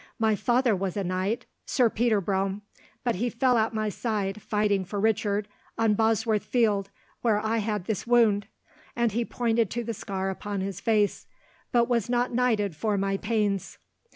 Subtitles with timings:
[0.17, 2.63] My father was a knight, Sir Peter Brome,
[3.03, 6.89] but he fell at my side, fighting for Richard, on Bosworth Field,
[7.21, 8.47] where I had this wound,"
[8.95, 11.27] and he pointed to the scar upon his face,
[11.71, 13.77] "but was not knighted for my pains."